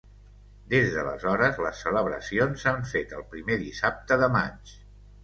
[0.69, 4.73] Des d'aleshores, les celebracions s'han fet el primer dissabte de maig.